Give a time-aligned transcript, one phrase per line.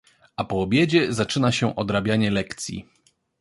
[0.35, 2.85] A po obiedzie zaczyna się odrabianie lekcji.